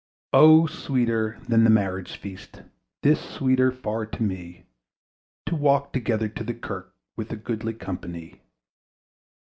[0.33, 2.63] O sweeter than the marriage feast,
[3.03, 4.63] 'Tis sweeter far to me,
[5.45, 8.41] To walk together to the kirk With a goodly company!